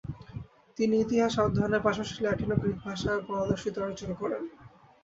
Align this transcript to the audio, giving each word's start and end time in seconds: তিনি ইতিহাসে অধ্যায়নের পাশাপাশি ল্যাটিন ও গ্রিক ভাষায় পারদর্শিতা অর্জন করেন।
তিনি 0.77 0.95
ইতিহাসে 0.99 1.39
অধ্যায়নের 1.41 1.85
পাশাপাশি 1.85 2.15
ল্যাটিন 2.21 2.49
ও 2.51 2.59
গ্রিক 2.61 2.77
ভাষায় 2.85 3.21
পারদর্শিতা 3.27 3.79
অর্জন 3.81 4.11
করেন। 4.21 4.43